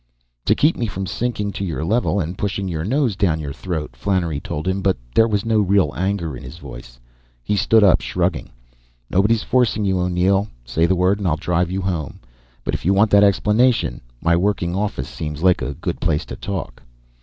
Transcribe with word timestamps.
"To 0.45 0.55
keep 0.55 0.75
me 0.77 0.87
from 0.87 1.05
sinking 1.05 1.51
to 1.51 1.63
your 1.63 1.85
level 1.85 2.19
and 2.19 2.35
pushing 2.35 2.67
your 2.67 2.83
nose 2.83 3.15
down 3.15 3.39
your 3.39 3.53
throat!" 3.53 3.95
Flannery 3.95 4.39
told 4.39 4.67
him, 4.67 4.81
but 4.81 4.97
there 5.13 5.27
was 5.27 5.45
no 5.45 5.59
real 5.59 5.93
anger 5.95 6.35
in 6.35 6.41
his 6.41 6.57
voice. 6.57 6.99
He 7.43 7.55
stood 7.55 7.83
up, 7.83 8.01
shrugging. 8.01 8.49
"Nobody's 9.11 9.43
forcing 9.43 9.85
you, 9.85 9.99
O'Neill. 9.99 10.47
Say 10.65 10.87
the 10.87 10.95
word 10.95 11.19
and 11.19 11.27
I'll 11.27 11.37
drive 11.37 11.69
you 11.69 11.83
home. 11.83 12.19
But 12.63 12.73
if 12.73 12.83
you 12.83 12.95
want 12.95 13.11
that 13.11 13.23
explanation, 13.23 14.01
my 14.23 14.35
working 14.35 14.75
office 14.75 15.07
seems 15.07 15.43
like 15.43 15.61
a 15.61 15.75
good 15.75 16.01
place 16.01 16.25
to 16.25 16.35
talk." 16.35 16.81